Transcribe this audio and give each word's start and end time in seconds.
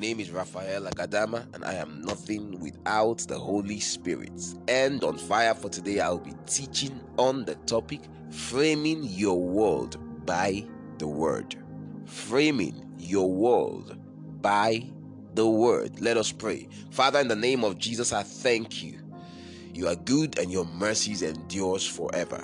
Name 0.00 0.18
is 0.18 0.30
Raphael 0.30 0.84
Agadama, 0.84 1.54
and 1.54 1.62
I 1.62 1.74
am 1.74 2.00
nothing 2.00 2.58
without 2.58 3.18
the 3.28 3.38
Holy 3.38 3.78
Spirit. 3.78 4.32
And 4.66 5.04
on 5.04 5.18
fire 5.18 5.54
for 5.54 5.68
today, 5.68 6.00
I'll 6.00 6.18
be 6.18 6.32
teaching 6.46 6.98
on 7.18 7.44
the 7.44 7.54
topic 7.66 8.00
Framing 8.30 9.04
Your 9.04 9.38
World 9.38 9.98
by 10.24 10.64
the 10.96 11.06
Word. 11.06 11.54
Framing 12.06 12.94
Your 12.98 13.30
World 13.30 13.98
by 14.40 14.90
the 15.34 15.46
Word. 15.46 16.00
Let 16.00 16.16
us 16.16 16.32
pray. 16.32 16.66
Father, 16.90 17.20
in 17.20 17.28
the 17.28 17.36
name 17.36 17.62
of 17.62 17.78
Jesus, 17.78 18.14
I 18.14 18.22
thank 18.22 18.82
you. 18.82 18.98
You 19.74 19.88
are 19.88 19.96
good, 19.96 20.38
and 20.38 20.50
your 20.50 20.64
mercies 20.64 21.20
endures 21.20 21.86
forever. 21.86 22.42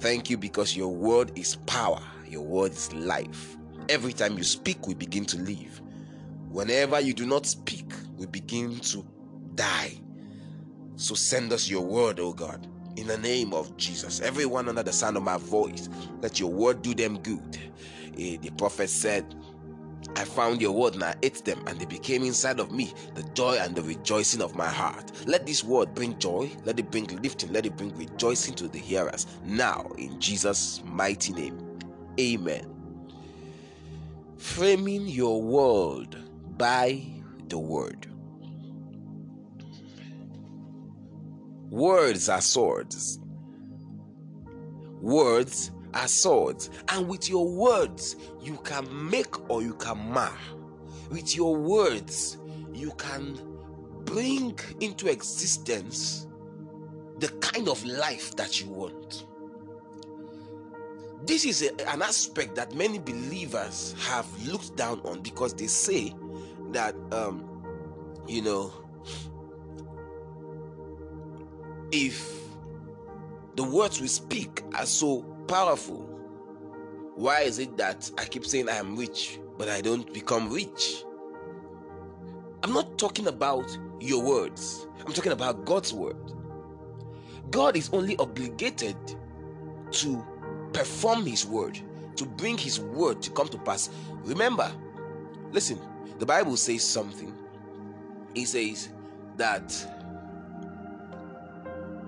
Thank 0.00 0.28
you 0.28 0.36
because 0.36 0.76
your 0.76 0.92
word 0.92 1.38
is 1.38 1.54
power, 1.66 2.02
your 2.26 2.42
word 2.42 2.72
is 2.72 2.92
life. 2.92 3.56
Every 3.88 4.12
time 4.12 4.36
you 4.36 4.42
speak, 4.42 4.88
we 4.88 4.94
begin 4.94 5.24
to 5.26 5.38
live. 5.38 5.80
Whenever 6.52 7.00
you 7.00 7.14
do 7.14 7.24
not 7.24 7.46
speak, 7.46 7.86
we 8.18 8.26
begin 8.26 8.78
to 8.80 9.04
die. 9.54 9.94
So 10.96 11.14
send 11.14 11.52
us 11.52 11.68
your 11.68 11.80
word, 11.82 12.20
O 12.20 12.32
God, 12.34 12.66
in 12.96 13.06
the 13.06 13.16
name 13.18 13.54
of 13.54 13.74
Jesus. 13.78 14.20
Everyone 14.20 14.68
under 14.68 14.82
the 14.82 14.92
sound 14.92 15.16
of 15.16 15.22
my 15.22 15.38
voice, 15.38 15.88
let 16.20 16.38
your 16.38 16.52
word 16.52 16.82
do 16.82 16.94
them 16.94 17.18
good. 17.20 17.58
Eh, 18.18 18.36
The 18.40 18.50
prophet 18.58 18.90
said, 18.90 19.34
I 20.14 20.24
found 20.24 20.60
your 20.60 20.72
word 20.72 20.94
and 20.94 21.04
I 21.04 21.14
ate 21.22 21.42
them, 21.44 21.62
and 21.66 21.80
they 21.80 21.86
became 21.86 22.22
inside 22.22 22.60
of 22.60 22.70
me 22.70 22.92
the 23.14 23.22
joy 23.34 23.56
and 23.58 23.74
the 23.74 23.82
rejoicing 23.82 24.42
of 24.42 24.54
my 24.54 24.68
heart. 24.68 25.10
Let 25.26 25.46
this 25.46 25.64
word 25.64 25.94
bring 25.94 26.18
joy, 26.18 26.50
let 26.64 26.78
it 26.78 26.90
bring 26.90 27.06
lifting, 27.22 27.50
let 27.52 27.64
it 27.64 27.78
bring 27.78 27.96
rejoicing 27.96 28.54
to 28.56 28.68
the 28.68 28.78
hearers. 28.78 29.26
Now, 29.44 29.90
in 29.96 30.20
Jesus' 30.20 30.82
mighty 30.84 31.32
name, 31.32 31.78
amen. 32.20 32.66
Framing 34.36 35.08
your 35.08 35.40
world 35.42 36.16
by 36.62 37.02
the 37.48 37.58
word. 37.58 38.06
Words 41.72 42.28
are 42.28 42.40
swords. 42.40 43.18
Words 45.00 45.72
are 45.92 46.06
swords. 46.06 46.70
And 46.90 47.08
with 47.08 47.28
your 47.28 47.48
words, 47.48 48.14
you 48.40 48.58
can 48.58 49.10
make 49.10 49.50
or 49.50 49.60
you 49.60 49.74
can 49.74 49.98
mar. 50.12 50.38
With 51.10 51.34
your 51.34 51.56
words, 51.56 52.38
you 52.72 52.92
can 52.92 53.40
bring 54.04 54.56
into 54.78 55.08
existence 55.08 56.28
the 57.18 57.26
kind 57.40 57.68
of 57.68 57.84
life 57.84 58.36
that 58.36 58.60
you 58.60 58.68
want. 58.68 59.26
This 61.26 61.44
is 61.44 61.62
a- 61.62 61.90
an 61.90 62.02
aspect 62.02 62.54
that 62.54 62.72
many 62.76 63.00
believers 63.00 63.96
have 63.98 64.28
looked 64.46 64.76
down 64.76 65.00
on 65.00 65.22
because 65.22 65.54
they 65.54 65.66
say 65.66 66.14
that, 66.72 66.94
um, 67.12 67.48
you 68.26 68.42
know, 68.42 68.72
if 71.90 72.42
the 73.56 73.62
words 73.62 74.00
we 74.00 74.08
speak 74.08 74.62
are 74.74 74.86
so 74.86 75.22
powerful, 75.46 76.08
why 77.14 77.40
is 77.40 77.58
it 77.58 77.76
that 77.76 78.10
I 78.18 78.24
keep 78.24 78.46
saying 78.46 78.68
I 78.68 78.76
am 78.76 78.96
rich, 78.96 79.38
but 79.58 79.68
I 79.68 79.80
don't 79.80 80.12
become 80.12 80.50
rich? 80.50 81.04
I'm 82.62 82.72
not 82.72 82.96
talking 82.96 83.26
about 83.26 83.76
your 84.00 84.22
words, 84.22 84.86
I'm 85.04 85.12
talking 85.12 85.32
about 85.32 85.64
God's 85.64 85.92
word. 85.92 86.16
God 87.50 87.76
is 87.76 87.90
only 87.92 88.16
obligated 88.16 88.96
to 89.90 90.26
perform 90.72 91.26
His 91.26 91.44
word, 91.44 91.78
to 92.16 92.24
bring 92.24 92.56
His 92.56 92.80
word 92.80 93.20
to 93.22 93.30
come 93.30 93.48
to 93.48 93.58
pass. 93.58 93.90
Remember, 94.24 94.72
listen, 95.50 95.78
the 96.22 96.26
Bible 96.26 96.56
says 96.56 96.84
something. 96.84 97.34
It 98.36 98.46
says 98.46 98.90
that 99.38 99.72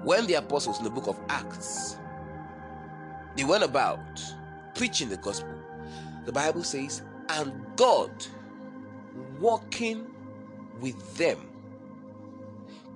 when 0.05 0.29
the 0.29 0.35
apostles 0.35 0.79
in 0.79 0.85
the 0.85 0.91
book 0.91 1.09
of 1.09 1.19
Acts 1.29 1.97
they 3.37 3.43
went 3.43 3.65
about 3.65 3.99
preaching 4.77 5.09
the 5.09 5.17
gospel, 5.17 5.53
the 6.27 6.31
Bible 6.31 6.63
says, 6.63 7.03
and 7.29 7.53
God 7.75 8.13
walking 9.41 10.07
with 10.79 11.17
them 11.17 11.49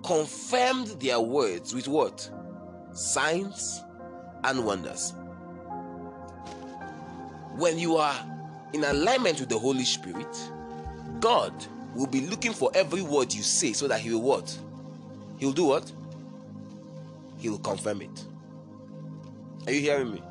confirmed 0.05 0.87
their 1.01 1.19
words 1.19 1.75
with 1.75 1.89
what? 1.89 2.31
Signs 2.93 3.83
and 4.45 4.65
wonders. 4.65 5.15
When 7.57 7.77
you 7.77 7.97
are 7.97 8.15
in 8.73 8.85
alignment 8.85 9.41
with 9.41 9.49
the 9.49 9.59
Holy 9.59 9.85
Spirit, 9.85 10.53
God 11.21 11.53
will 11.95 12.07
be 12.07 12.27
looking 12.27 12.53
for 12.53 12.71
every 12.75 13.03
word 13.03 13.33
you 13.33 13.43
say 13.43 13.73
so 13.73 13.89
that 13.89 14.01
He 14.01 14.11
will 14.13 14.23
what? 14.23 14.59
He 15.39 15.47
will 15.47 15.53
do 15.53 15.65
what? 15.65 15.91
He 17.39 17.49
will 17.49 17.59
confirm 17.59 18.03
it. 18.03 18.25
Are 19.67 19.73
you 19.73 19.81
hearing 19.81 20.13
me? 20.15 20.23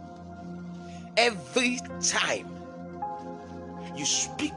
Every 1.15 1.79
time 2.01 2.49
you 3.95 4.05
speak 4.05 4.53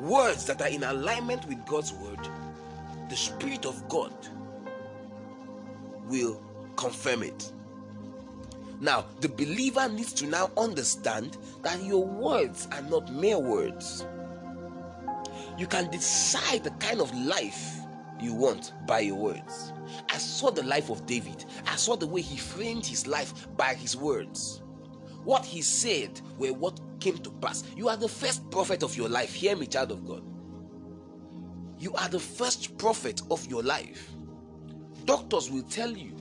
words 0.00 0.46
that 0.46 0.60
are 0.62 0.68
in 0.68 0.84
alignment 0.84 1.46
with 1.46 1.64
God's 1.66 1.92
word, 1.92 2.28
the 3.08 3.16
Spirit 3.16 3.66
of 3.66 3.88
God 3.88 4.12
will 6.08 6.40
confirm 6.76 7.22
it. 7.22 7.52
Now, 8.80 9.06
the 9.20 9.28
believer 9.28 9.88
needs 9.88 10.12
to 10.14 10.26
now 10.26 10.50
understand 10.56 11.38
that 11.62 11.82
your 11.82 12.04
words 12.04 12.68
are 12.72 12.82
not 12.82 13.12
mere 13.12 13.38
words. 13.38 14.04
You 15.56 15.66
can 15.66 15.90
decide 15.90 16.64
the 16.64 16.70
kind 16.72 17.00
of 17.00 17.14
life 17.14 17.78
you 18.20 18.34
want 18.34 18.72
by 18.86 19.00
your 19.00 19.16
words. 19.16 19.72
I 20.10 20.18
saw 20.18 20.50
the 20.50 20.62
life 20.62 20.90
of 20.90 21.06
David, 21.06 21.44
I 21.66 21.76
saw 21.76 21.96
the 21.96 22.06
way 22.06 22.20
he 22.20 22.36
framed 22.36 22.86
his 22.86 23.06
life 23.06 23.48
by 23.56 23.74
his 23.74 23.96
words. 23.96 24.62
What 25.24 25.44
he 25.44 25.62
said 25.62 26.20
were 26.38 26.52
what 26.52 26.80
came 27.00 27.18
to 27.18 27.30
pass. 27.30 27.64
You 27.76 27.88
are 27.88 27.96
the 27.96 28.08
first 28.08 28.50
prophet 28.50 28.82
of 28.82 28.96
your 28.96 29.08
life. 29.08 29.32
Hear 29.32 29.56
me, 29.56 29.66
child 29.66 29.90
of 29.90 30.06
God. 30.06 30.22
You 31.78 31.94
are 31.94 32.08
the 32.08 32.20
first 32.20 32.76
prophet 32.76 33.22
of 33.30 33.46
your 33.46 33.62
life. 33.62 34.10
Doctors 35.04 35.50
will 35.50 35.62
tell 35.62 35.90
you 35.90 36.14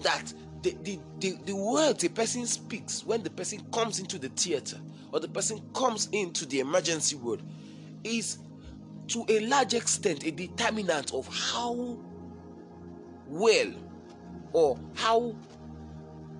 that 0.00 0.32
the, 0.62 0.76
the, 0.82 0.98
the, 1.20 1.38
the 1.44 1.56
words 1.56 2.04
a 2.04 2.10
person 2.10 2.46
speaks 2.46 3.04
when 3.04 3.22
the 3.22 3.30
person 3.30 3.60
comes 3.72 3.98
into 3.98 4.18
the 4.18 4.28
theater 4.30 4.78
or 5.12 5.20
the 5.20 5.28
person 5.28 5.60
comes 5.74 6.08
into 6.12 6.44
the 6.46 6.60
emergency 6.60 7.16
ward 7.16 7.42
is 8.04 8.38
to 9.08 9.24
a 9.28 9.40
large 9.40 9.74
extent 9.74 10.24
a 10.24 10.30
determinant 10.30 11.12
of 11.14 11.26
how 11.28 11.98
well 13.26 13.72
or 14.52 14.78
how 14.94 15.34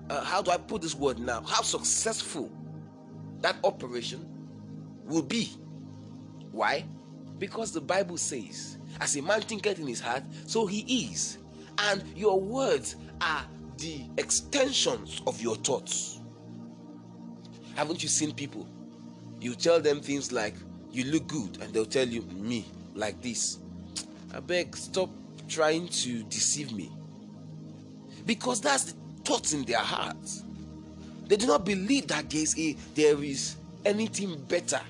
uh, 0.09 0.23
how 0.23 0.41
do 0.41 0.51
I 0.51 0.57
put 0.57 0.81
this 0.81 0.95
word 0.95 1.19
now? 1.19 1.41
How 1.41 1.61
successful 1.61 2.51
that 3.41 3.55
operation 3.63 4.27
will 5.05 5.21
be. 5.21 5.49
Why? 6.51 6.85
Because 7.37 7.71
the 7.71 7.81
Bible 7.81 8.17
says, 8.17 8.77
as 8.99 9.15
a 9.15 9.21
man 9.21 9.41
thinketh 9.41 9.79
in 9.79 9.87
his 9.87 9.99
heart, 9.99 10.23
so 10.45 10.65
he 10.65 11.05
is. 11.05 11.37
And 11.77 12.03
your 12.15 12.39
words 12.39 12.95
are 13.21 13.45
the 13.77 14.01
extensions 14.17 15.21
of 15.27 15.41
your 15.41 15.55
thoughts. 15.55 16.19
Haven't 17.75 18.03
you 18.03 18.09
seen 18.09 18.33
people? 18.33 18.67
You 19.39 19.55
tell 19.55 19.79
them 19.79 20.01
things 20.01 20.31
like, 20.31 20.55
you 20.91 21.05
look 21.05 21.27
good, 21.27 21.59
and 21.61 21.73
they'll 21.73 21.85
tell 21.85 22.07
you, 22.07 22.21
me, 22.21 22.65
like 22.95 23.21
this. 23.21 23.59
I 24.33 24.39
beg, 24.39 24.75
stop 24.75 25.09
trying 25.47 25.87
to 25.87 26.23
deceive 26.23 26.71
me. 26.73 26.91
Because 28.25 28.61
that's 28.61 28.85
the 28.85 28.93
thoughts 29.23 29.53
in 29.53 29.63
their 29.63 29.79
hearts. 29.79 30.43
They 31.27 31.35
do 31.35 31.47
not 31.47 31.65
believe 31.65 32.07
that 32.07 32.29
there 32.29 32.41
is, 32.41 32.75
there 32.95 33.23
is 33.23 33.55
anything 33.85 34.39
better. 34.43 34.81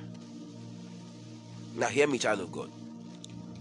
Now, 1.76 1.88
hear 1.88 2.08
me, 2.08 2.18
child 2.18 2.40
of 2.42 2.52
God. 2.52 2.72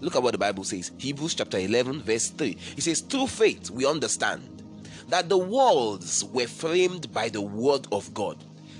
Look 0.00 0.14
at 0.14 0.22
what 0.22 0.32
the 0.32 0.38
Bible 0.38 0.64
says. 0.64 0.92
Hebrews 0.98 1.34
chapter 1.34 1.58
11, 1.58 2.02
verse 2.02 2.28
3. 2.28 2.56
It 2.76 2.82
says, 2.82 3.00
Through 3.00 3.26
faith 3.26 3.70
we 3.70 3.84
understand 3.84 4.62
that 5.08 5.28
the 5.28 5.38
worlds 5.38 6.24
were 6.24 6.46
framed 6.46 7.12
by 7.12 7.28
the 7.28 7.40
word 7.40 7.86
of 7.90 8.12
God, 8.14 8.36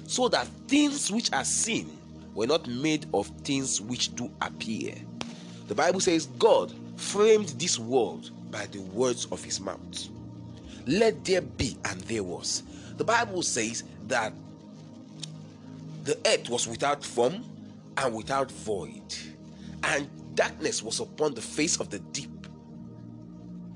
so 0.07 0.29
that 0.29 0.47
things 0.69 1.11
which 1.11 1.33
are 1.33 1.45
seen 1.45 1.98
were 2.35 2.47
not 2.47 2.67
made 2.67 3.07
of 3.15 3.27
things 3.45 3.81
which 3.81 4.15
do 4.15 4.31
appear. 4.41 4.95
The 5.69 5.75
Bible 5.75 6.01
says 6.01 6.27
God 6.39 6.73
framed 6.97 7.49
this 7.51 7.79
world 7.79 8.31
by 8.51 8.67
the 8.67 8.81
words 8.81 9.27
of 9.27 9.43
his 9.45 9.61
mouth. 9.61 10.09
Let 10.87 11.25
there 11.25 11.43
be, 11.43 11.77
and 11.85 12.01
there 12.03 12.23
was. 12.23 12.63
The 12.97 13.05
Bible 13.05 13.43
says 13.43 13.85
that 14.07 14.33
the 16.05 16.19
earth 16.27 16.49
was 16.49 16.67
without 16.67 17.05
form 17.05 17.45
and 17.99 18.15
without 18.15 18.51
void, 18.51 19.15
and 19.85 20.09
darkness 20.35 20.83
was 20.83 21.01
upon 21.01 21.35
the 21.35 21.43
face 21.43 21.79
of 21.79 21.91
the 21.91 21.99
deep. 21.99 22.31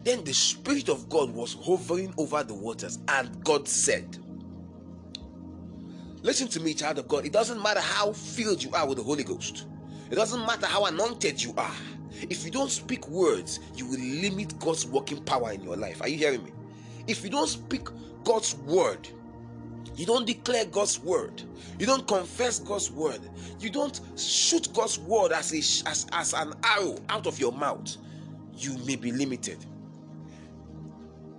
Then 0.05 0.25
the 0.25 0.33
Spirit 0.33 0.89
of 0.89 1.09
God 1.09 1.31
was 1.31 1.55
hovering 1.63 2.15
over 2.17 2.43
the 2.43 2.55
waters, 2.55 2.99
and 3.09 3.45
God 3.45 3.69
said, 3.69 4.19
Listen 6.23 6.47
to 6.49 6.61
me, 6.61 6.73
child 6.73 6.99
of 6.99 7.09
God. 7.09 7.27
It 7.27 7.33
doesn't 7.33 7.61
matter 7.61 7.81
how 7.81 8.13
filled 8.13 8.63
you 8.63 8.71
are 8.73 8.87
with 8.87 8.99
the 8.99 9.05
Holy 9.05 9.25
Ghost, 9.25 9.67
it 10.11 10.15
doesn't 10.15 10.45
matter 10.47 10.67
how 10.67 10.87
anointed 10.87 11.43
you 11.43 11.53
are. 11.57 11.75
If 12.31 12.45
you 12.45 12.51
don't 12.51 12.71
speak 12.71 13.09
words, 13.09 13.59
you 13.75 13.87
will 13.87 13.99
limit 13.99 14.59
God's 14.61 14.87
working 14.87 15.25
power 15.25 15.53
in 15.53 15.63
your 15.63 15.77
life. 15.77 16.01
Are 16.03 16.09
you 16.09 16.19
hearing 16.19 16.45
me? 16.45 16.53
If 17.09 17.25
you 17.25 17.31
don't 17.31 17.49
speak 17.49 17.89
God's 18.23 18.55
word, 18.55 19.09
you 19.97 20.07
don't 20.07 20.27
declare 20.27 20.65
God's 20.67 21.01
word, 21.01 21.43
you 21.79 21.87
don't 21.87 22.07
confess 22.07 22.61
God's 22.61 22.91
word, 22.91 23.21
you 23.59 23.71
don't 23.71 24.01
shoot 24.17 24.73
God's 24.73 24.99
word 25.01 25.33
as, 25.33 25.53
a, 25.53 25.89
as, 25.89 26.07
as 26.13 26.33
an 26.35 26.55
arrow 26.63 26.97
out 27.09 27.27
of 27.27 27.41
your 27.41 27.53
mouth, 27.53 27.97
you 28.57 28.79
may 28.87 28.97
be 28.97 29.11
limited. 29.11 29.65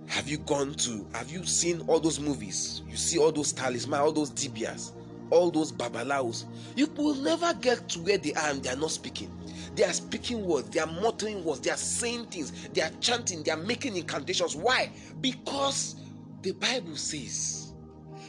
Have 0.06 0.28
you 0.28 0.38
gone 0.38 0.74
to, 0.74 1.06
have 1.14 1.30
you 1.30 1.44
seen 1.44 1.82
all 1.86 2.00
those 2.00 2.20
movies? 2.20 2.82
You 2.88 2.96
see 2.96 3.18
all 3.18 3.32
those 3.32 3.52
talisman, 3.52 4.00
all 4.00 4.12
those 4.12 4.30
dibias, 4.30 4.92
all 5.30 5.50
those 5.50 5.72
babalaos. 5.72 6.44
You 6.76 6.86
will 6.96 7.14
never 7.14 7.52
get 7.54 7.88
to 7.90 8.00
where 8.00 8.18
they 8.18 8.32
are 8.34 8.50
and 8.50 8.62
they 8.62 8.70
are 8.70 8.76
not 8.76 8.90
speaking. 8.90 9.30
They 9.74 9.84
are 9.84 9.92
speaking 9.92 10.44
words, 10.46 10.70
they 10.70 10.80
are 10.80 10.86
muttering 10.86 11.44
words, 11.44 11.60
they 11.60 11.70
are 11.70 11.76
saying 11.76 12.26
things, 12.26 12.52
they 12.68 12.82
are 12.82 12.92
chanting, 13.00 13.42
they 13.42 13.50
are 13.50 13.56
making 13.56 13.96
incantations. 13.96 14.54
Why? 14.54 14.90
Because 15.20 15.96
the 16.42 16.52
Bible 16.52 16.96
says 16.96 17.72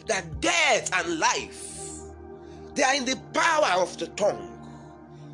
that 0.07 0.41
death 0.41 0.89
and 0.93 1.19
life 1.19 1.75
they 2.75 2.83
are 2.83 2.93
in 2.93 3.05
the 3.05 3.15
power 3.33 3.81
of 3.81 3.97
the 3.97 4.07
tongue 4.07 4.54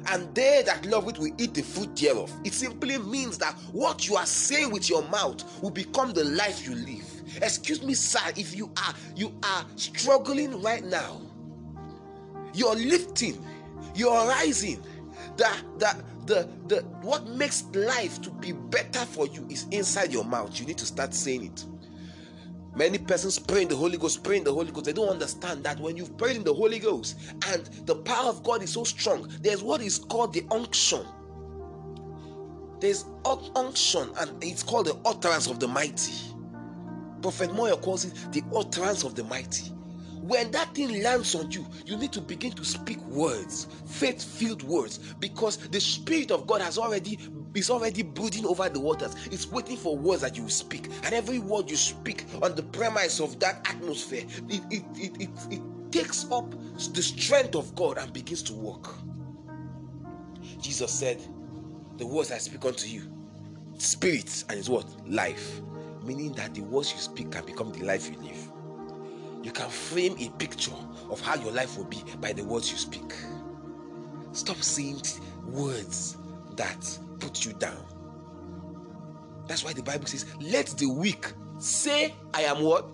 and 0.07 0.33
they 0.36 0.63
that 0.65 0.86
love 0.86 1.07
it 1.07 1.18
will 1.18 1.31
eat 1.38 1.53
the 1.53 1.62
fruit 1.62 1.95
thereof. 1.95 2.31
It 2.44 2.53
simply 2.53 2.98
means 2.98 3.38
that 3.39 3.53
what 3.71 4.07
you 4.07 4.15
are 4.15 4.25
saying 4.25 4.71
with 4.71 4.89
your 4.89 5.03
mouth 5.09 5.44
will 5.62 5.71
become 5.71 6.13
the 6.13 6.24
life 6.24 6.68
you 6.68 6.75
live. 6.75 7.24
Excuse 7.42 7.83
me, 7.83 7.94
sir, 7.94 8.19
if 8.36 8.56
you 8.56 8.71
are 8.77 8.94
you 9.15 9.33
are 9.44 9.65
struggling 9.75 10.62
right 10.62 10.83
now, 10.83 11.21
you're 12.53 12.75
lifting, 12.75 13.44
you're 13.95 14.27
rising. 14.27 14.83
That 15.38 15.62
that 15.80 16.01
the 16.25 16.47
the 16.68 16.81
what 17.01 17.27
makes 17.27 17.63
life 17.74 18.21
to 18.21 18.30
be 18.30 18.51
better 18.51 19.06
for 19.06 19.27
you 19.27 19.45
is 19.50 19.65
inside 19.71 20.12
your 20.12 20.25
mouth. 20.25 20.59
You 20.59 20.65
need 20.65 20.77
to 20.80 20.86
start 20.86 21.13
saying 21.13 21.45
it. 21.45 21.65
Many 22.73 22.97
persons 22.97 23.38
pray 23.38 23.63
in 23.63 23.68
the 23.68 23.75
Holy 23.75 23.97
Ghost, 23.97 24.23
pray 24.23 24.38
in 24.38 24.44
the 24.44 24.53
Holy 24.53 24.71
Ghost. 24.71 24.85
They 24.85 24.94
don't 24.94 25.09
understand 25.09 25.63
that 25.65 25.79
when 25.79 25.97
you've 25.97 26.18
prayed 26.18 26.38
in 26.38 26.44
the 26.44 26.53
Holy 26.53 26.79
Ghost 26.79 27.19
and 27.47 27.65
the 27.85 27.95
power 27.95 28.29
of 28.29 28.44
God 28.44 28.63
is 28.63 28.71
so 28.71 28.85
strong, 28.85 29.29
there's 29.41 29.62
what 29.62 29.81
is 29.81 29.97
called 29.97 30.33
the 30.33 30.45
unction. 30.51 31.06
There's 32.79 33.06
unction, 33.56 34.09
and 34.19 34.44
it's 34.44 34.63
called 34.63 34.88
the 34.88 34.95
utterance 35.06 35.47
of 35.47 35.59
the 35.59 35.68
mighty. 35.68 36.13
Prophet 37.21 37.51
Moyo 37.51 37.79
calls 37.79 38.06
it 38.06 38.13
the 38.31 38.41
utterance 38.56 39.03
of 39.03 39.15
the 39.15 39.23
mighty. 39.25 39.68
When 40.21 40.50
that 40.51 40.73
thing 40.73 41.03
lands 41.03 41.35
on 41.35 41.51
you, 41.51 41.65
you 41.85 41.97
need 41.97 42.12
to 42.13 42.21
begin 42.21 42.51
to 42.53 42.63
speak 42.63 43.00
words, 43.07 43.68
faith-filled 43.85 44.63
words, 44.63 44.97
because 45.19 45.57
the 45.57 45.79
Spirit 45.81 46.31
of 46.31 46.47
God 46.47 46.62
has 46.62 46.77
already 46.77 47.19
is 47.53 47.69
already 47.69 48.01
brooding 48.01 48.45
over 48.45 48.68
the 48.69 48.80
waters. 48.80 49.15
It's 49.31 49.48
waiting 49.48 49.77
for 49.77 49.98
words 49.98 50.21
that 50.21 50.38
you 50.38 50.50
speak. 50.50 50.89
And 51.03 51.13
every 51.13 51.39
word 51.39 51.69
you 51.69 51.77
speak 51.77 52.25
on 52.42 52.56
the 52.56 52.63
premise 52.63 53.19
of 53.19 53.39
that 53.39 53.68
atmosphere, 53.69 54.24
it, 54.50 54.62
it, 54.69 54.83
it, 54.95 55.21
it, 55.21 55.30
it 55.51 55.62
takes 55.92 56.30
up 56.31 56.53
the 56.94 57.01
strength 57.01 57.56
of 57.56 57.75
God 57.75 57.98
and 57.98 58.12
begins 58.13 58.44
to 58.44 58.53
work. 58.53 58.95
Jesus 60.59 60.92
said, 60.92 61.21
The 61.98 62.06
words 62.06 62.31
I 62.31 62.38
speak 62.38 62.63
unto 62.65 62.88
you, 62.88 63.12
spirit, 63.77 64.44
and 64.50 64.57
it's 64.57 64.69
what? 64.69 64.86
Life. 65.07 65.62
Meaning 66.04 66.33
that 66.33 66.56
the 66.56 66.62
words 66.62 66.92
you 66.94 67.00
speak 67.00 67.31
can 67.31 67.45
become 67.45 67.71
the 67.71 67.83
life 67.83 68.09
you 68.09 68.18
live. 68.21 68.51
You 69.44 69.51
can 69.51 69.69
frame 69.69 70.15
a 70.19 70.30
picture 70.38 70.75
of 71.09 71.19
how 71.21 71.36
your 71.36 71.51
life 71.51 71.77
will 71.77 71.86
be 71.86 72.04
by 72.19 72.33
the 72.33 72.44
words 72.44 72.71
you 72.71 72.77
speak. 72.77 73.13
Stop 74.33 74.57
saying 74.57 75.01
words 75.45 76.18
that 76.56 77.00
put 77.21 77.45
you 77.45 77.53
down. 77.53 77.85
That's 79.47 79.63
why 79.63 79.73
the 79.73 79.83
Bible 79.83 80.07
says, 80.07 80.25
Let 80.41 80.68
the 80.77 80.88
weak 80.88 81.31
say, 81.59 82.13
I 82.33 82.41
am 82.41 82.62
what? 82.62 82.88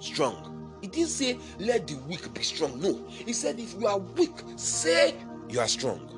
Strong. 0.00 0.72
It 0.82 0.92
didn't 0.92 1.10
say, 1.10 1.38
Let 1.58 1.86
the 1.86 1.96
weak 2.08 2.32
be 2.34 2.42
strong. 2.42 2.80
No. 2.80 2.98
He 3.08 3.32
said, 3.32 3.60
If 3.60 3.74
you 3.78 3.86
are 3.86 3.98
weak, 3.98 4.32
say 4.56 5.14
you 5.48 5.60
are 5.60 5.68
strong. 5.68 6.14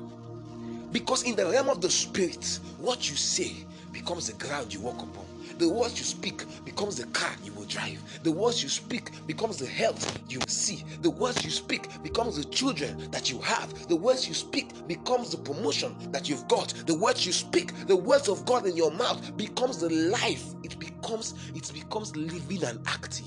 Because 0.91 1.23
in 1.23 1.35
the 1.35 1.45
realm 1.45 1.69
of 1.69 1.81
the 1.81 1.89
spirit, 1.89 2.59
what 2.79 3.09
you 3.09 3.15
say 3.15 3.65
becomes 3.91 4.27
the 4.27 4.45
ground 4.45 4.73
you 4.73 4.81
walk 4.81 5.01
upon. 5.01 5.25
The 5.57 5.69
words 5.69 5.97
you 5.99 6.05
speak 6.05 6.43
becomes 6.65 6.97
the 6.97 7.05
car 7.07 7.31
you 7.43 7.53
will 7.53 7.65
drive. 7.65 8.01
The 8.23 8.31
words 8.31 8.63
you 8.63 8.69
speak 8.69 9.11
becomes 9.27 9.57
the 9.57 9.65
health 9.67 10.19
you 10.29 10.39
will 10.39 10.47
see. 10.47 10.83
The 11.01 11.09
words 11.09 11.43
you 11.43 11.51
speak 11.51 12.01
becomes 12.03 12.37
the 12.37 12.45
children 12.45 13.09
that 13.11 13.29
you 13.31 13.39
have. 13.41 13.87
The 13.87 13.95
words 13.95 14.27
you 14.27 14.33
speak 14.33 14.87
becomes 14.87 15.31
the 15.31 15.37
promotion 15.37 15.95
that 16.11 16.29
you've 16.29 16.47
got. 16.47 16.69
The 16.85 16.97
words 16.97 17.25
you 17.25 17.33
speak, 17.33 17.73
the 17.87 17.95
words 17.95 18.27
of 18.27 18.45
God 18.45 18.65
in 18.65 18.75
your 18.75 18.91
mouth 18.91 19.35
becomes 19.37 19.79
the 19.79 19.89
life. 19.89 20.45
It 20.63 20.79
becomes 20.79 21.33
it 21.53 21.71
becomes 21.73 22.15
living 22.15 22.63
and 22.63 22.79
active. 22.87 23.25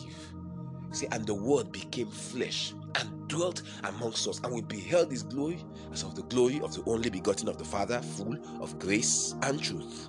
See, 0.92 1.08
and 1.10 1.26
the 1.26 1.34
word 1.34 1.72
became 1.72 2.06
flesh 2.06 2.72
and 2.94 3.28
dwelt 3.28 3.62
amongst 3.82 4.28
us, 4.28 4.40
and 4.44 4.54
we 4.54 4.62
beheld 4.62 5.10
his 5.10 5.24
glory 5.24 5.64
as 5.92 6.04
of 6.04 6.14
the 6.14 6.22
glory 6.22 6.60
of 6.60 6.72
the 6.72 6.88
only 6.88 7.10
begotten 7.10 7.48
of 7.48 7.58
the 7.58 7.64
Father, 7.64 8.00
full 8.00 8.36
of 8.60 8.78
grace 8.78 9.34
and 9.42 9.60
truth. 9.60 10.08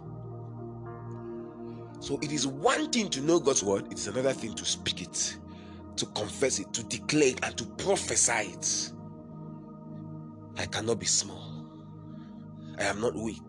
So 2.06 2.20
it 2.22 2.32
is 2.32 2.46
one 2.46 2.92
thing 2.92 3.10
to 3.10 3.22
know 3.22 3.40
God's 3.40 3.64
word, 3.64 3.88
it 3.88 3.98
is 3.98 4.06
another 4.06 4.32
thing 4.32 4.54
to 4.54 4.64
speak 4.64 5.02
it, 5.02 5.38
to 5.96 6.06
confess 6.06 6.60
it, 6.60 6.72
to 6.74 6.84
declare 6.84 7.30
it, 7.30 7.44
and 7.44 7.58
to 7.58 7.66
prophesy 7.66 8.52
it. 8.54 8.92
I 10.56 10.68
cannot 10.68 11.00
be 11.00 11.08
small. 11.08 11.66
I 12.78 12.84
am 12.84 13.02
not 13.02 13.16
weak. 13.16 13.42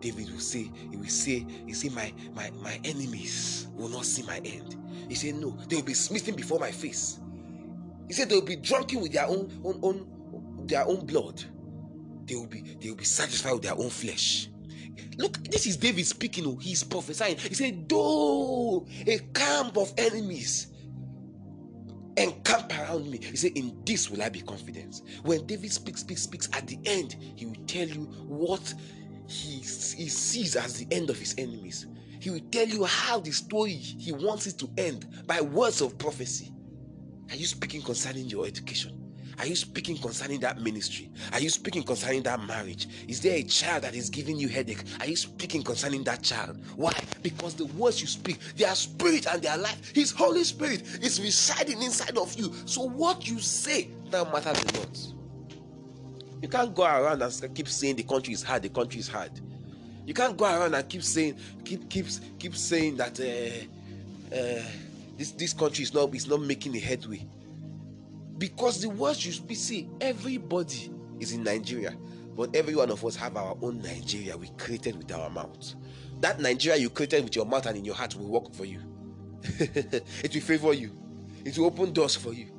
David 0.00 0.30
will 0.30 0.38
say, 0.38 0.70
he 0.88 0.96
will 0.96 1.08
say, 1.08 1.44
he 1.66 1.72
say, 1.72 1.88
my 1.88 2.14
my 2.32 2.48
my 2.62 2.78
enemies 2.84 3.66
will 3.74 3.88
not 3.88 4.04
see 4.04 4.22
my 4.22 4.36
end. 4.44 4.76
He 5.08 5.16
said, 5.16 5.34
No, 5.34 5.58
they 5.68 5.74
will 5.74 5.82
be 5.82 5.94
smitten 5.94 6.36
before 6.36 6.60
my 6.60 6.70
face. 6.70 7.18
He 8.06 8.12
said 8.12 8.28
they 8.28 8.36
will 8.36 8.42
be 8.42 8.54
drunken 8.54 9.00
with 9.00 9.12
their 9.12 9.26
own, 9.26 9.50
own, 9.64 9.80
own 9.82 10.66
their 10.68 10.86
own 10.86 11.04
blood. 11.04 11.42
They 12.24 12.36
will 12.36 12.46
be 12.46 12.60
they 12.80 12.88
will 12.90 12.96
be 12.96 13.04
satisfied 13.04 13.54
with 13.54 13.62
their 13.62 13.76
own 13.76 13.90
flesh. 13.90 14.48
Look, 15.16 15.42
this 15.44 15.66
is 15.66 15.76
David 15.76 16.06
speaking. 16.06 16.46
Oh, 16.46 16.56
he's 16.56 16.84
prophesying. 16.84 17.36
He 17.36 17.54
said, 17.54 17.88
Though 17.88 18.86
a 19.06 19.18
camp 19.34 19.76
of 19.76 19.92
enemies 19.96 20.68
encamp 22.16 22.72
around 22.78 23.10
me, 23.10 23.18
he 23.18 23.36
said, 23.36 23.52
In 23.56 23.80
this 23.84 24.10
will 24.10 24.22
I 24.22 24.28
be 24.28 24.40
confident. 24.40 25.02
When 25.22 25.46
David 25.46 25.72
speaks, 25.72 26.00
speaks, 26.00 26.22
speaks, 26.22 26.48
at 26.52 26.66
the 26.66 26.78
end, 26.84 27.16
he 27.36 27.46
will 27.46 27.66
tell 27.66 27.86
you 27.86 28.04
what 28.26 28.74
he, 29.28 29.58
he 29.58 30.08
sees 30.08 30.56
as 30.56 30.78
the 30.78 30.94
end 30.94 31.10
of 31.10 31.18
his 31.18 31.34
enemies. 31.38 31.86
He 32.20 32.30
will 32.30 32.40
tell 32.50 32.66
you 32.66 32.84
how 32.84 33.20
the 33.20 33.32
story 33.32 33.72
he 33.72 34.12
wants 34.12 34.46
it 34.46 34.58
to 34.58 34.70
end 34.78 35.06
by 35.26 35.40
words 35.40 35.80
of 35.80 35.98
prophecy. 35.98 36.52
Are 37.30 37.36
you 37.36 37.46
speaking 37.46 37.82
concerning 37.82 38.26
your 38.26 38.46
education? 38.46 39.05
Are 39.38 39.46
you 39.46 39.56
speaking 39.56 39.98
concerning 39.98 40.40
that 40.40 40.60
ministry? 40.60 41.10
Are 41.32 41.40
you 41.40 41.50
speaking 41.50 41.82
concerning 41.82 42.22
that 42.22 42.40
marriage? 42.46 42.88
Is 43.06 43.20
there 43.20 43.36
a 43.36 43.42
child 43.42 43.82
that 43.82 43.94
is 43.94 44.08
giving 44.08 44.38
you 44.38 44.48
headache? 44.48 44.82
Are 45.00 45.06
you 45.06 45.16
speaking 45.16 45.62
concerning 45.62 46.04
that 46.04 46.22
child? 46.22 46.58
Why? 46.74 46.92
Because 47.22 47.54
the 47.54 47.66
words 47.66 48.00
you 48.00 48.06
speak, 48.06 48.38
their 48.56 48.74
spirit 48.74 49.26
and 49.26 49.42
their 49.42 49.58
life, 49.58 49.92
His 49.94 50.10
Holy 50.10 50.42
Spirit 50.44 50.82
is 51.02 51.20
residing 51.20 51.82
inside 51.82 52.16
of 52.16 52.34
you. 52.38 52.52
So 52.64 52.82
what 52.82 53.28
you 53.28 53.38
say 53.38 53.90
now 54.10 54.24
matters 54.24 54.62
a 54.62 54.78
lot. 54.78 54.98
You 56.40 56.48
can't 56.48 56.74
go 56.74 56.84
around 56.84 57.22
and 57.22 57.54
keep 57.54 57.68
saying 57.68 57.96
the 57.96 58.04
country 58.04 58.32
is 58.32 58.42
hard. 58.42 58.62
The 58.62 58.68
country 58.70 59.00
is 59.00 59.08
hard. 59.08 59.32
You 60.06 60.14
can't 60.14 60.36
go 60.36 60.44
around 60.44 60.74
and 60.74 60.88
keep 60.88 61.02
saying, 61.02 61.36
keep 61.64 61.90
keep 61.90 62.06
keep 62.38 62.56
saying 62.56 62.96
that 62.96 63.18
uh, 63.20 64.34
uh, 64.34 64.62
this 65.18 65.32
this 65.32 65.52
country 65.52 65.82
is 65.82 65.92
not 65.92 66.14
is 66.14 66.26
not 66.26 66.40
making 66.40 66.74
a 66.76 66.78
headway 66.78 67.26
because 68.38 68.80
the 68.82 68.88
words 68.88 69.24
you 69.24 69.32
speak 69.32 69.56
see 69.56 69.88
everybody 70.00 70.90
is 71.20 71.32
in 71.32 71.42
nigeria 71.42 71.96
But 72.36 72.54
every 72.54 72.74
one 72.76 72.90
of 72.90 73.02
us 73.04 73.16
have 73.16 73.36
our 73.36 73.56
own 73.62 73.80
Nigeria 73.80 74.36
we 74.36 74.48
created 74.58 74.96
with 74.96 75.10
our 75.12 75.30
mouth. 75.30 75.74
That 76.20 76.38
Nigeria 76.38 76.78
you 76.78 76.90
created 76.90 77.24
with 77.24 77.34
your 77.34 77.46
mouth 77.46 77.64
and 77.66 77.78
in 77.78 77.84
your 77.84 77.94
heart 77.94 78.14
will 78.14 78.28
work 78.28 78.54
for 78.54 78.66
you. 78.66 78.80
it 79.42 80.34
will 80.34 80.40
favor 80.42 80.74
you. 80.74 80.92
It 81.46 81.56
will 81.56 81.66
open 81.66 81.92
doors 81.94 82.14
for 82.14 82.34
you. 82.34 82.52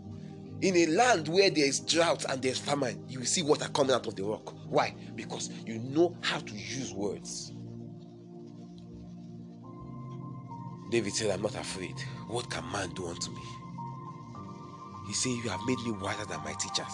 In 0.62 0.76
a 0.76 0.88
land 0.88 1.28
where 1.28 1.52
there 1.52 1.66
is 1.66 1.80
drought 1.82 2.26
and 2.28 2.42
there's 2.42 2.58
famine, 2.58 3.04
you 3.08 3.20
will 3.20 3.28
see 3.28 3.44
water 3.44 3.68
coming 3.70 3.94
out 3.94 4.08
of 4.08 4.16
the 4.16 4.24
rock. 4.24 4.56
Why? 4.68 4.96
Because 5.16 5.52
you 5.68 5.78
know 5.78 6.18
how 6.22 6.40
to 6.40 6.54
use 6.54 6.92
words. 6.94 7.54
David 10.90 11.14
said, 11.14 11.30
I'm 11.30 11.44
not 11.44 11.54
afraid. 11.56 12.00
What 12.30 12.50
can 12.50 12.64
man 12.72 12.90
do 12.96 13.06
unto 13.08 13.30
me? 13.30 13.42
He 15.08 15.14
said, 15.14 15.30
You 15.30 15.50
have 15.50 15.62
made 15.66 15.80
me 15.80 15.92
wiser 15.92 16.26
than 16.26 16.44
my 16.44 16.54
teachers. 16.54 16.94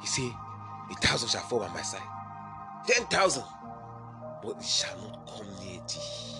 He 0.00 0.06
said, 0.06 0.32
A 0.90 0.94
thousand 0.94 1.28
shall 1.28 1.42
fall 1.42 1.60
by 1.60 1.68
my 1.68 1.82
side, 1.82 2.02
ten 2.86 3.06
thousand, 3.06 3.44
but 4.42 4.56
it 4.58 4.64
shall 4.64 4.96
not 4.98 5.26
come 5.26 5.46
near 5.64 5.80
thee. 5.86 6.34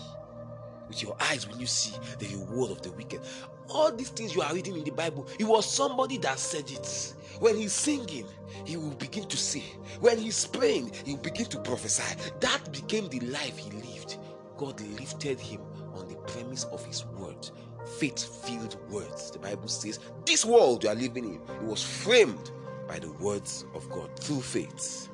With 0.89 1.03
your 1.03 1.17
eyes, 1.21 1.49
when 1.49 1.59
you 1.59 1.67
see 1.67 1.97
the 2.19 2.27
reward 2.37 2.71
of 2.71 2.83
the 2.83 2.91
wicked, 2.93 3.21
all 3.69 3.91
these 3.93 4.11
things 4.11 4.35
you 4.35 4.43
are 4.43 4.55
reading 4.55 4.77
in 4.77 4.85
the 4.85 4.91
Bible, 4.91 5.27
it 5.39 5.45
was 5.45 5.71
somebody 5.71 6.19
that 6.19 6.39
said 6.39 6.71
it. 6.71 7.15
When 7.41 7.57
he's 7.57 7.73
singing, 7.73 8.27
he 8.65 8.77
will 8.77 8.91
begin 8.91 9.27
to 9.29 9.37
say. 9.37 9.65
When 10.01 10.19
he's 10.19 10.47
praying, 10.47 10.93
he 11.05 11.15
will 11.15 11.23
begin 11.23 11.47
to 11.47 11.59
prophesy. 11.61 12.17
That 12.41 12.71
became 12.73 13.09
the 13.09 13.21
life 13.21 13.59
he 13.59 13.71
lived. 13.71 14.19
God 14.57 14.81
lifted 15.01 15.41
him 15.41 15.61
on 15.95 16.09
the 16.09 16.17
premise 16.17 16.65
of 16.65 16.85
his 16.85 17.05
word, 17.07 17.51
faith 17.87 18.45
filled 18.47 18.77
words. 18.91 19.31
The 19.31 19.39
Bible 19.39 19.69
says, 19.69 20.01
This 20.25 20.45
world 20.45 20.85
you 20.85 20.91
are 20.91 20.95
living 20.95 21.25
in, 21.25 21.35
it 21.35 21.63
was 21.63 21.83
framed 21.83 22.51
by 22.89 22.99
the 22.99 23.13
words 23.15 23.65
of 23.75 23.89
God 23.91 24.11
through 24.19 24.41
faith. 24.41 25.09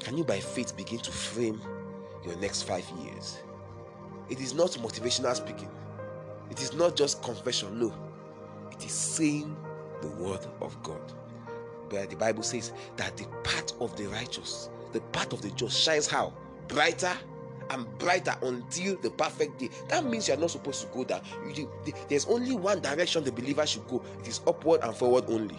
Can 0.00 0.16
you, 0.16 0.24
by 0.24 0.40
faith, 0.40 0.76
begin 0.76 0.98
to 1.00 1.10
frame 1.10 1.60
your 2.24 2.36
next 2.36 2.62
five 2.62 2.88
years? 3.02 3.38
It 4.30 4.40
is 4.40 4.54
not 4.54 4.70
motivational 4.72 5.34
speaking, 5.34 5.70
it 6.50 6.60
is 6.60 6.74
not 6.74 6.96
just 6.96 7.22
confession. 7.22 7.78
No, 7.78 7.92
it 8.72 8.84
is 8.84 8.92
saying 8.92 9.56
the 10.00 10.08
word 10.08 10.46
of 10.60 10.80
God. 10.82 11.12
But 11.88 12.10
the 12.10 12.16
Bible 12.16 12.42
says 12.42 12.72
that 12.96 13.16
the 13.16 13.26
path 13.42 13.72
of 13.80 13.96
the 13.96 14.06
righteous, 14.06 14.68
the 14.92 15.00
path 15.00 15.32
of 15.32 15.42
the 15.42 15.50
just 15.50 15.78
shines 15.78 16.06
how? 16.06 16.34
Brighter 16.68 17.16
and 17.70 17.86
brighter 17.98 18.34
until 18.42 18.96
the 18.96 19.10
perfect 19.10 19.58
day. 19.58 19.70
That 19.88 20.04
means 20.04 20.28
you 20.28 20.34
are 20.34 20.38
not 20.38 20.50
supposed 20.50 20.82
to 20.82 20.88
go 20.88 21.04
down. 21.04 21.22
There's 22.08 22.26
only 22.26 22.54
one 22.54 22.80
direction 22.80 23.24
the 23.24 23.32
believer 23.32 23.66
should 23.66 23.86
go. 23.88 24.02
It 24.20 24.28
is 24.28 24.40
upward 24.46 24.80
and 24.82 24.94
forward 24.94 25.24
only. 25.28 25.56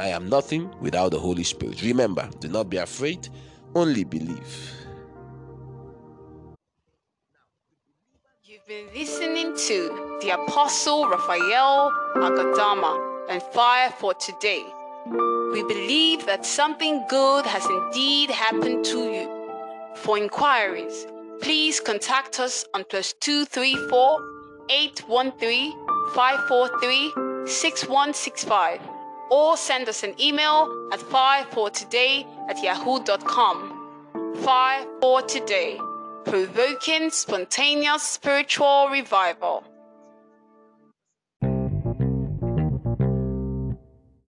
I 0.00 0.08
am 0.08 0.30
nothing 0.30 0.74
without 0.80 1.10
the 1.10 1.18
Holy 1.18 1.44
Spirit. 1.44 1.82
Remember, 1.82 2.26
do 2.40 2.48
not 2.48 2.70
be 2.70 2.78
afraid, 2.78 3.28
only 3.74 4.04
believe. 4.04 4.72
You've 8.42 8.66
been 8.66 8.86
listening 8.94 9.54
to 9.68 10.18
the 10.22 10.30
Apostle 10.30 11.06
Raphael 11.06 11.92
Agadama 12.16 13.28
and 13.28 13.42
Fire 13.42 13.90
for 13.90 14.14
Today. 14.14 14.64
We 15.52 15.62
believe 15.64 16.24
that 16.24 16.46
something 16.46 17.04
good 17.10 17.44
has 17.44 17.66
indeed 17.66 18.30
happened 18.30 18.86
to 18.86 19.00
you. 19.04 19.28
For 19.96 20.16
inquiries, 20.16 21.06
please 21.42 21.78
contact 21.78 22.40
us 22.40 22.64
on 22.72 22.84
plus 22.84 23.12
234 23.20 24.18
813 24.70 25.72
543 26.14 27.46
6165 27.46 28.89
or 29.30 29.56
send 29.56 29.88
us 29.88 30.02
an 30.02 30.14
email 30.20 30.88
at 30.92 31.00
firefortoday 31.00 32.26
at 32.48 32.62
yahoo.com. 32.62 33.76
Fire 34.42 34.86
for 35.00 35.22
Today, 35.22 35.78
provoking 36.24 37.10
spontaneous 37.10 38.02
spiritual 38.02 38.88
revival. 38.90 39.64